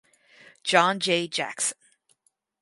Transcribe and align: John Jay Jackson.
John 0.63 0.97
Jay 0.99 1.27
Jackson. 1.27 1.77